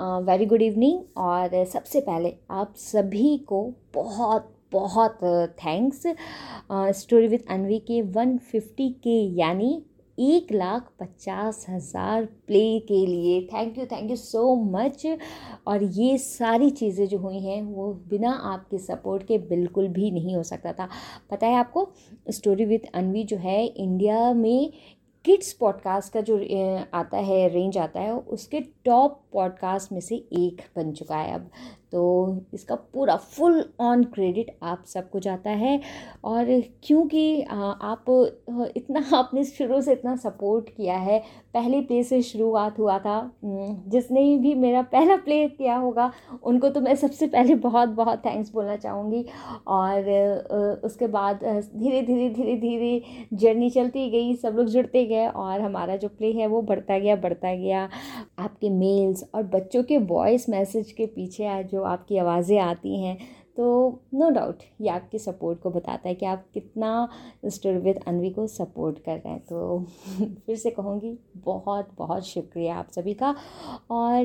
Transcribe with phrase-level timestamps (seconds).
[0.00, 3.62] Very good evening और सबसे पहले आप सभी को
[3.94, 5.18] बहुत बहुत
[5.58, 6.02] थैंक्स
[6.98, 9.70] स्टोरी विद अनवी के 150 के यानी
[10.18, 15.06] एक लाख पचास हज़ार प्ले के लिए। Thank you thank you so much
[15.66, 20.36] और ये सारी चीज़ें जो हुई हैं, वो बिना आपके सपोर्ट के बिल्कुल भी नहीं
[20.36, 20.88] हो सकता था।
[21.30, 21.88] पता है आपको
[22.30, 24.72] स्टोरी विद अनवी जो है इंडिया में
[25.24, 26.36] किड्स पॉडकास्ट का जो
[26.94, 31.50] आता है, रेंज आता है, उसके टॉप पॉडकास्ट में से एक बन चुका है अब।
[31.92, 32.00] तो
[32.54, 35.80] इसका पूरा फुल ऑन क्रेडिट आप सबको जाता है।
[36.24, 36.46] और
[36.84, 38.04] क्योंकि आप
[38.76, 41.18] इतना आपने शुरू से इतना सपोर्ट किया है,
[41.54, 46.10] पहले प्ले से शुरुआत हुआ था जिसने भी मेरा पहला प्ले किया होगा,
[46.42, 49.24] उनको तो मैं सबसे पहले बहुत बहुत थैंक्स बोलना चाहूँगी।
[49.68, 53.02] और उसके बाद धीरे धीरे धीरे धीरे
[53.34, 57.16] जर्नी चलती गई, सब लोग जुड़ते गए और हमारा जो प्ले है वो बढ़ता गया
[57.18, 57.88] बढ़ता गया।
[58.38, 63.16] आपके मेल्स और बच्चों के वॉइस मैसेज के पीछे आज जो आपकी आवाज़ें आती हैं
[63.56, 63.68] तो
[64.14, 67.08] नो डाउट ये आपके सपोर्ट को बताता है कि आप कितना
[67.46, 69.78] स्टोरी विद अनवी को सपोर्ट कर रहे हैं। तो
[70.46, 73.34] फिर से कहूँगी, बहुत बहुत शुक्रिया आप सभी का।
[73.90, 74.24] और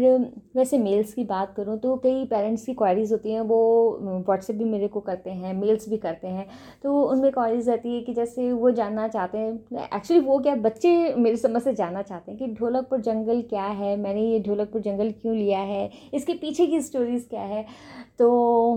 [0.56, 4.66] वैसे मेल्स की बात करूँ तो कई पेरेंट्स की क्वारीज होती हैं, वो व्हाट्सएप भी
[4.66, 6.48] मेरे को करते हैं मेल्स भी करते हैं।
[6.84, 11.14] तो उनमें क्वारीज रहती है कि जैसे वो जानना चाहते हैं एक्चुअली वो क्या बच्चे
[11.16, 15.12] मेरी समझ से जानना चाहते हैं कि ढोलकपुर जंगल क्या है, मैंने ये ढोलकपुर जंगल
[15.12, 17.66] क्यों लिया है, इसके पीछे की स्टोरीज़ क्या है?
[18.20, 18.76] तो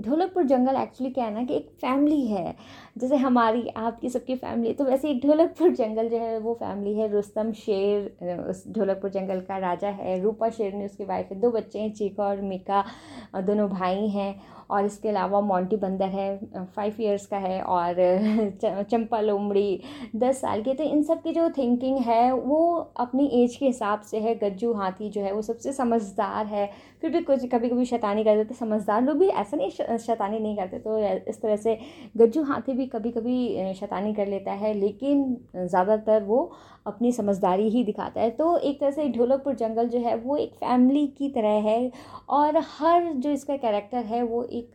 [0.00, 2.54] ढोलकपुर जंगल एक्चुअली क्या है ना कि एक फैमिली है।
[2.98, 7.08] जैसे हमारी, आपकी, सबकी फैमिली तो वैसे एक ढोलकपुर जंगल जो है, वो फैमिली है।
[7.12, 11.50] रुस्तम शेर उस ढोलकपुर जंगल का राजा है। रूपा शेर ने उसकी वाइफ है। दो
[11.50, 12.84] बच्चे हैं चीका और मीका।
[13.34, 14.34] दोनों भाई हैं
[14.70, 17.94] और इसके अलावा मोंटी बंदर है फाइव इयर्स का है और
[18.90, 19.80] चंपा लोमड़ी,
[20.16, 24.00] दस साल के। तो इन सब की जो थिंकिंग है, वो अपनी एज के हिसाब
[24.00, 26.70] से है। गज्जू हाथी जो है, वो सबसे समझदार है।
[27.00, 30.56] फिर भी कुछ कभी कभी शैतानी कर देते, समझदार लोग भी ऐसा नहीं शैतानी नहीं
[30.56, 30.98] करते। तो
[31.30, 31.78] इस तरह से
[32.16, 35.24] गज्जू हाथी भी कभी कभी शैतानी कर लेता है। लेकिन
[35.56, 36.50] ज़्यादातर वो
[36.86, 40.54] अपनी समझदारी ही दिखाता है। तो एक तरह से ढोलकपुर जंगल जो है, वो एक
[40.54, 41.90] फैमिली की तरह है
[42.30, 44.72] और हर जो इसका कैरेक्टर है, वो एक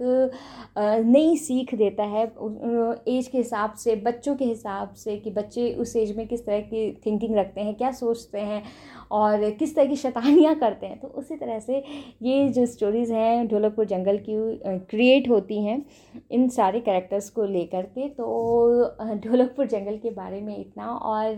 [1.05, 5.95] नई सीख देता है। एज के हिसाब से, बच्चों के हिसाब से कि बच्चे उस
[5.95, 8.63] एज में किस तरह की थिंकिंग रखते हैं, क्या सोचते हैं
[9.11, 11.83] और किस तरह की शैतानियाँ करते हैं। तो उसी तरह से
[12.23, 14.35] ये जो स्टोरीज़ हैं, ढोलकपुर जंगल की
[14.89, 15.81] क्रिएट होती हैं
[16.31, 18.25] इन सारे कैरेक्टर्स को लेकर के। तो
[19.17, 21.35] ढोलकपुर जंगल के बारे में इतना और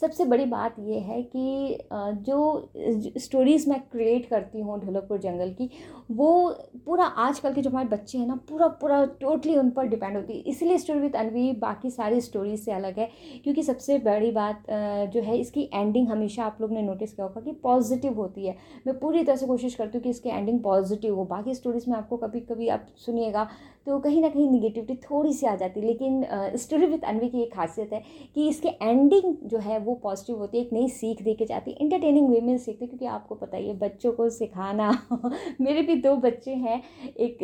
[0.00, 1.78] सबसे बड़ी बात यह है कि
[2.24, 2.70] जो
[3.18, 5.68] स्टोरीज़ मैं क्रिएट करती हूँ ढोलकपुर जंगल की,
[6.10, 6.48] वो
[6.86, 10.32] पूरा आजकल के जो हमारे बच्चे हैं ना, पूरा पूरा टोटली उन पर डिपेंड होती
[10.32, 13.08] है। इसलिए स्टोरी विद अनवी बाकी सारी स्टोरीज से अलग है,
[13.44, 14.66] क्योंकि सबसे बड़ी बात
[15.12, 18.56] जो है इसकी एंडिंग हमेशा आप लोग ने नोटिस किया होगा कि पॉजिटिव होती है।
[18.86, 21.96] मैं पूरी तरह से कोशिश करती हूँ कि इसकी एंडिंग पॉजिटिव हो। बाकी स्टोरीज़ में
[21.96, 23.48] आपको कभी कभी आप सुनिएगा
[23.86, 27.42] तो कहीं ना कहीं निगेटिविटी थोड़ी सी आ जाती है। लेकिन स्टोरी विद अनवी की
[27.42, 28.02] एक खासियत है
[28.34, 31.70] कि इसके एंडिंग जो है वो पॉजिटिव होती है, एक नई सीख दे के जाती
[31.70, 34.90] है। इंटरटेनिंग वे में सीखते क्योंकि आपको पता ही है, बच्चों को सिखाना
[35.60, 36.82] मेरे भी दो बच्चे हैं,
[37.18, 37.38] एक,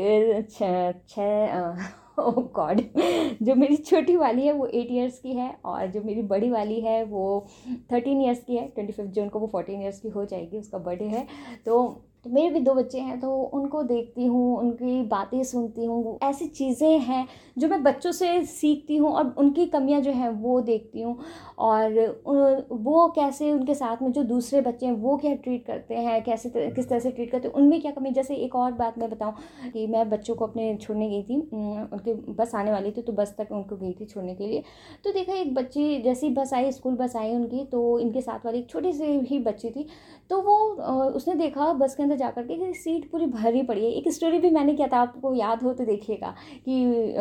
[1.08, 2.80] छः ओह गॉड
[3.42, 6.80] जो मेरी छोटी वाली है, वो एट इयर्स की है, और जो मेरी बड़ी वाली
[6.80, 7.46] है, वो
[7.92, 10.78] थर्टीन इयर्स की है ट्वेंटी फिफ्थ जून को वो फोर्टीन इयर्स की हो जाएगी, उसका
[10.78, 11.26] बर्थडे है।
[11.66, 11.78] तो
[12.24, 16.46] तो मेरे भी दो बच्चे हैं तो उनको देखती हूँ, उनकी बातें सुनती हूँ, ऐसी
[16.48, 17.26] चीज़ें हैं
[17.58, 21.16] जो मैं बच्चों से सीखती हूँ और उनकी कमियाँ जो हैं वो देखती हूँ
[21.60, 21.98] और
[22.72, 26.50] वो कैसे उनके साथ में जो दूसरे बच्चे हैं वो क्या ट्रीट करते हैं, कैसे
[26.56, 29.34] किस तरह से ट्रीट करते हैं, उनमें क्या कमी जैसे एक और बात मैं बताऊँ
[29.72, 33.34] कि मैं बच्चों को अपने छोड़ने गई थी उनके बस आने वाली थी तो बस
[33.38, 34.62] तक उनको गई थी छोड़ने के लिए।
[35.04, 38.58] तो देखा एक बच्ची, जैसी बस आई, स्कूल बस आई उनकी तो इनके साथ वाली
[38.58, 39.86] एक छोटी सी ही बच्ची थी
[40.32, 40.54] तो वो
[41.08, 44.38] उसने देखा बस के अंदर जा कर के सीट पूरी भरी पड़ी है। एक स्टोरी
[44.38, 46.34] भी मैंने किया था, आपको याद हो तो देखिएगा
[46.64, 47.16] कि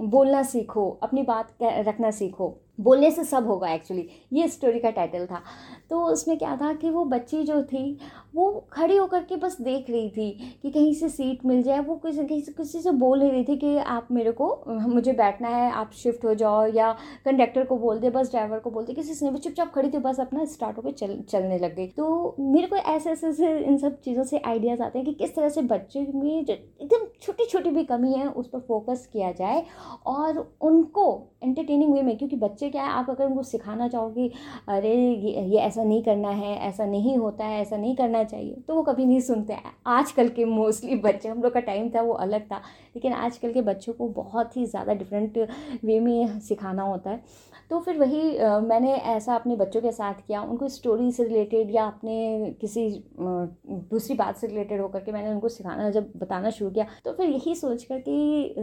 [0.00, 5.26] बोलना सीखो, अपनी बात रखना सीखो। बोलने से सब होगा एक्चुअली ये स्टोरी का टाइटल
[5.26, 5.42] था।
[5.90, 7.98] तो उसमें क्या था कि वो बच्ची जो थी,
[8.34, 11.96] वो खड़ी होकर के बस देख रही थी कि कहीं से सीट मिल जाए। वो
[11.96, 15.90] किसी किसी किसी से बोल रही थी कि आप मेरे को, मुझे बैठना है, आप
[15.94, 16.90] शिफ्ट हो जाओ या
[17.24, 19.98] कंडक्टर को बोल दे, बस ड्राइवर को बोल दे। किसी से नहीं चुपचाप खड़ी थी,
[19.98, 23.78] बस अपना स्टार्ट होकर चल, चलने लग गई। तो मेरे को ऐसे ऐसे ऐसे इन
[23.78, 27.46] सब चीज़ों से आइडियाज़ आते हैं कि किस तरह से बच्चे में जो एकदम छोटी
[27.46, 29.64] छोटी भी कमी है, उस पर फोकस किया जाए
[30.06, 31.06] और उनको
[31.42, 32.90] एंटरटेनिंग वे में, क्योंकि बच्चे क्या है?
[32.90, 34.30] आप अगर उनको सिखाना चाहो कि
[34.68, 38.62] अरे ये, ये ऐसा नहीं करना है ऐसा नहीं होता है ऐसा नहीं करना चाहिए
[38.68, 39.56] तो वो कभी नहीं सुनते।
[39.88, 42.56] आजकल के मोस्टली बच्चे हम लोग का टाइम था वो अलग था
[42.96, 45.38] लेकिन आजकल के बच्चों को बहुत ही ज़्यादा डिफरेंट
[45.84, 48.22] वे में सिखाना होता है। तो फिर वही
[48.62, 52.88] मैंने ऐसा अपने बच्चों के साथ किया, उनको स्टोरी से रिलेटेड या अपने किसी
[53.18, 57.30] दूसरी बात से रिलेटेड होकर के मैंने उनको सिखाना, जब बताना शुरू किया तो फिर
[57.30, 58.54] यही सोच कर कि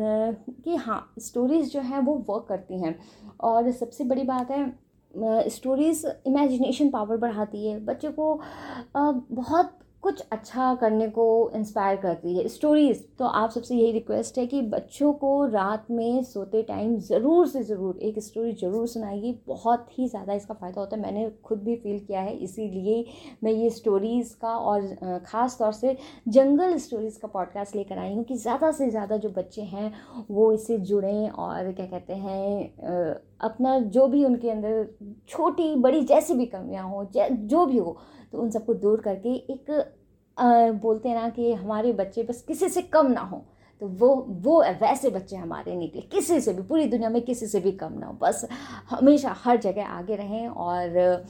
[0.63, 2.95] कि हाँ स्टोरीज़ जो हैं वो वर्क करती हैं।
[3.41, 8.33] और सबसे बड़ी बात है स्टोरीज़ इमेजिनेशन पावर बढ़ाती है। बच्चे को
[8.95, 11.25] बहुत कुछ अच्छा करने को
[11.55, 16.23] इंस्पायर करती है। स्टोरीज़ तो आप सबसे यही रिक्वेस्ट है कि बच्चों को रात में
[16.23, 20.95] सोते टाइम ज़रूर से ज़रूर एक स्टोरी ज़रूर सुनाइए। बहुत ही ज़्यादा इसका फ़ायदा होता
[20.95, 23.05] है। मैंने खुद भी फील किया है। इसीलिए
[23.43, 25.95] मैं ये स्टोरीज़ का और ख़ास तौर से
[26.29, 29.93] जंगल स्टोरीज़ का पॉडकास्ट लेकर आई हूँ कि ज़्यादा से ज़्यादा जो बच्चे हैं
[30.29, 34.87] वो इससे जुड़ें और क्या कहते हैं अपना जो भी उनके अंदर
[35.29, 37.97] छोटी बड़ी जैसी भी कमियाँ हों जो भी हो
[38.31, 39.69] तो उन सबको दूर करके एक
[40.37, 43.45] आ, बोलते हैं ना कि हमारे बच्चे बस किसी से कम ना हो।
[43.81, 44.07] तो वो
[44.41, 47.93] वो वैसे बच्चे हमारे निकले किसी से भी पूरी दुनिया में किसी से भी कम
[47.99, 48.47] ना हो। बस
[48.89, 51.23] हमेशा हर जगह आगे रहें और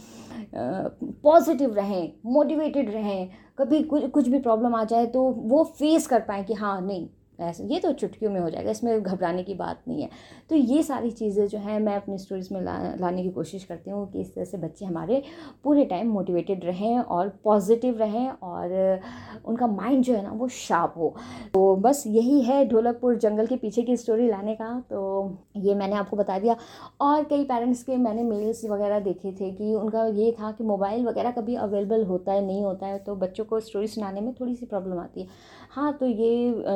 [1.24, 6.20] पॉजिटिव रहें मोटिवेटेड रहें। कभी कुछ कुछ भी प्रॉब्लम आ जाए तो वो फेस कर
[6.22, 7.08] पाएँ कि हाँ नहीं
[7.40, 10.10] ऐसे, ये तो चुटकियों में हो जाएगा, इसमें घबराने की बात नहीं है।
[10.50, 13.92] तो ये सारी चीज़ें जो हैं, मैं अपनी स्टोरीज़ में ला, लाने की कोशिश करती
[13.92, 15.22] हूँ कि इस तरह से बच्चे हमारे
[15.64, 19.00] पूरे टाइम मोटिवेटेड रहें और पॉजिटिव रहें और
[19.46, 21.14] उनका माइंड जो है ना, वो शार्प हो।
[21.54, 25.96] तो बस यही है ढोलकपुर जंगल के पीछे की स्टोरी लाने का। तो ये मैंने
[25.96, 26.56] आपको बता दिया।
[27.02, 31.06] और कई पेरेंट्स के मैंने मेल्स वगैरह देखे थे कि उनका ये था कि मोबाइल
[31.06, 34.56] वगैरह कभी अवेलेबल होता है, नहीं होता है तो बच्चों को स्टोरी सुनाने में थोड़ी
[34.56, 35.28] सी प्रॉब्लम आती है।
[35.72, 36.30] हाँ तो ये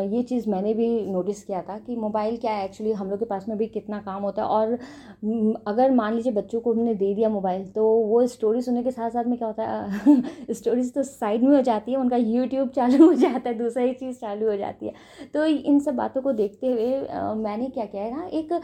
[0.08, 2.66] ये चीज़ मैंने भी नोटिस किया था कि मोबाइल क्या है?
[2.66, 4.74] एक्चुअली हम लोग के पास में भी कितना काम होता है और
[5.68, 9.10] अगर मान लीजिए बच्चों को हमने दे दिया मोबाइल तो वो स्टोरी सुनने के साथ
[9.10, 10.54] साथ में क्या होता है?
[10.54, 13.94] स्टोरीज तो साइड में हो जाती है, उनका यूट्यूब चालू हो जाता है, दूसरा ही
[13.94, 14.94] चीज़ चालू हो जाती है।
[15.34, 18.62] तो इन सब बातों को देखते हुए मैंने क्या किया है ना, एक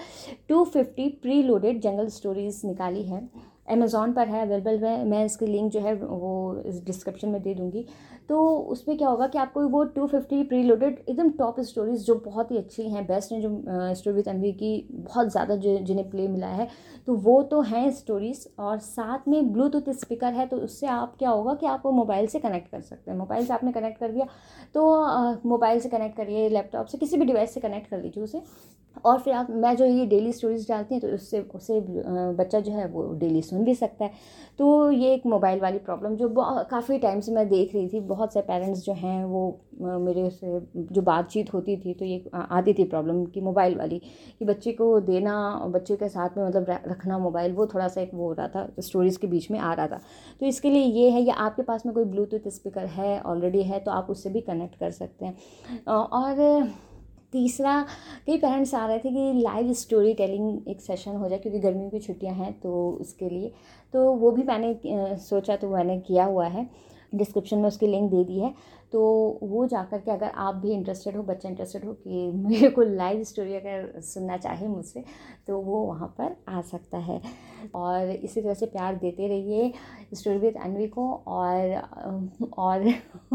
[0.49, 3.27] two fifty pre loaded jungle stories निकाली है।
[3.69, 7.53] अमेज़ोन पर है अवेलेबल है, मैं इसकी लिंक जो है वो इस डिस्क्रिप्शन में दे
[7.55, 7.85] दूँगी।
[8.29, 8.39] तो
[8.69, 12.51] उसमें क्या होगा कि आपको वो टू फिफ्टी प्री लोडेड एकदम टॉप स्टोरीज जो बहुत
[12.51, 16.27] ही अच्छी हैं बेस्ट हैं, जो स्टोरी विद अनवी की बहुत ज़्यादा जो, जिन्हें प्ले
[16.27, 16.67] मिला है
[17.07, 21.29] तो वो तो हैं स्टोरीज़ और साथ में ब्लूटूथ स्पीकर है तो उससे आप क्या
[21.29, 24.11] होगा कि आप वो मोबाइल से कनेक्ट कर सकते हैं। मोबाइल से आपने कनेक्ट कर
[24.11, 24.25] दिया
[24.75, 24.83] तो
[25.45, 28.41] मोबाइल से कनेक्ट करिए लैपटॉप से, किसी भी डिवाइस से कनेक्ट कर लीजिए उसे।
[29.05, 31.79] और फिर आप, मैं जो ये डेली स्टोरीज डालती हूँ तो उससे उससे
[32.33, 34.11] बच्चा जो है वो डेली सुन भी सकता है।
[34.59, 36.29] तो ये एक मोबाइल वाली प्रॉब्लम जो
[36.71, 39.59] काफ़ी टाइम से मैं देख रही थी, बहुत से पेरेंट्स जो हैं वो
[39.99, 43.99] मेरे से जो बातचीत होती थी तो ये आती थी प्रॉब्लम कि मोबाइल वाली,
[44.39, 45.35] कि बच्चे को देना,
[45.67, 48.67] बच्चे के साथ में मतलब रखना मोबाइल वो थोड़ा सा एक वो हो रहा था
[48.79, 49.99] स्टोरीज़ के बीच में आ रहा था।
[50.41, 53.79] तो इसके लिए ये है, या आपके पास में कोई ब्लूटूथ स्पीकर है ऑलरेडी है
[53.79, 56.67] तो आप उससे भी कनेक्ट कर सकते हैं। और
[57.33, 57.81] तीसरा
[58.27, 61.89] कई पेरेंट्स आ रहे थे कि लाइव स्टोरी टेलिंग एक सेशन हो जाए क्योंकि गर्मियों
[61.89, 63.51] की छुट्टियाँ हैं तो उसके लिए।
[63.93, 66.69] तो वो भी मैंने सोचा तो मैंने किया हुआ है।
[67.13, 68.53] डिस्क्रिप्शन में उसकी लिंक दे दी है।
[68.93, 68.99] तो
[69.43, 72.81] वो जा कर के अगर आप भी इंटरेस्टेड हो, बच्चा इंटरेस्टेड हो कि मेरे को
[72.83, 75.03] लाइव स्टोरी अगर सुनना चाहे मुझसे
[75.47, 77.21] तो वो वहाँ पर आ सकता है।
[77.75, 79.71] और इसी तरह से प्यार देते रहिए
[80.13, 81.73] स्टोरी विद अनवी को और
[82.57, 82.83] और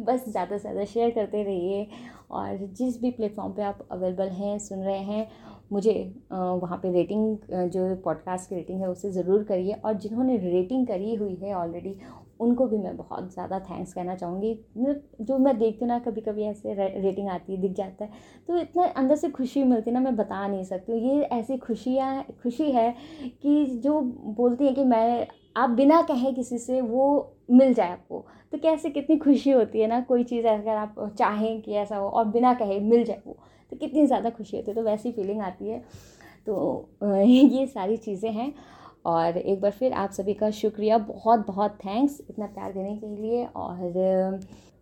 [0.00, 1.86] बस ज़्यादा से ज़्यादा शेयर करते रहिए।
[2.30, 5.28] और जिस भी प्लेटफॉर्म पे आप अवेलेबल हैं, सुन रहे हैं,
[5.72, 5.92] मुझे
[6.32, 7.36] वहाँ पे रेटिंग
[7.70, 11.94] जो पॉडकास्ट की रेटिंग है उसे ज़रूर करिए और जिन्होंने रेटिंग करी हुई है ऑलरेडी,
[12.40, 14.54] उनको भी मैं बहुत ज़्यादा थैंक्स कहना चाहूँगी।
[15.20, 18.10] जो मैं देखती हूँ ना कभी कभी ऐसे रेटिंग आती है, दिख जाता है
[18.48, 22.22] तो इतना अंदर से खुशी मिलती है ना, मैं बता नहीं सकती ये ऐसी खुशियाँ,
[22.42, 22.94] खुशी है
[23.42, 27.04] कि जो बोलती है कि मैं आप बिना कहे किसी से वो
[27.50, 31.60] मिल जाए आपको। तो कैसे कितनी खुशी होती है ना, कोई चीज़ अगर आप चाहें
[31.62, 33.36] कि ऐसा हो और बिना कहे मिल जाए वो
[33.72, 35.78] तो कितनी ज़्यादा खुशी होती है। तो वैसी फीलिंग आती है।
[36.46, 36.88] तो
[37.24, 38.52] ये सारी चीज़ें हैं।
[39.06, 43.14] और एक बार फिर आप सभी का शुक्रिया। बहुत बहुत थैंक्स इतना प्यार देने के
[43.16, 44.40] लिए। और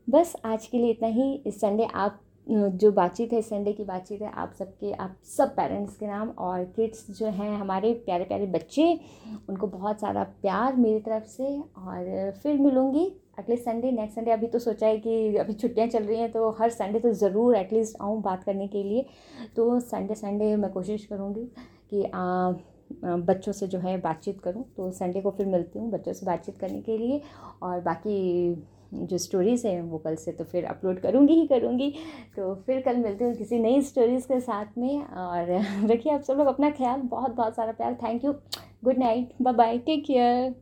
[0.09, 4.23] बस आज के लिए इतना ही। इस संडे आप जो बातचीत है संडे की बातचीत
[4.23, 8.47] है आप सबके आप सब पेरेंट्स के नाम और किड्स जो हैं हमारे प्यारे प्यारे
[8.49, 8.93] बच्चे
[9.49, 13.05] उनको बहुत सारा प्यार मेरी तरफ़ से और फिर मिलूँगी
[13.39, 16.51] अगले संडे नेक्स्ट संडे अभी तो सोचा है कि अभी छुट्टियाँ चल रही हैं तो
[16.61, 19.07] हर संडे तो ज़रूर एटलीस्ट आऊँ बात करने के लिए।
[19.57, 21.45] तो संडे संडे मैं कोशिश करूँगी
[21.91, 22.53] कि आ,
[23.03, 26.59] बच्चों से जो है बातचीत करूँ। तो संडे को फिर मिलती हूँ बच्चों से बातचीत
[26.59, 27.21] करने के लिए
[27.63, 28.55] और बाकी
[28.95, 31.91] जो स्टोरीज़ हैं वो कल से तो फिर अपलोड करूँगी ही करूँगी।
[32.37, 35.51] तो फिर कल मिलती हूँ किसी नई स्टोरीज़ के साथ में और
[35.91, 38.33] रखिए आप सब लोग अपना ख्याल। बहुत बहुत सारा प्यार। Thank you
[38.85, 40.51] good night bye bye take care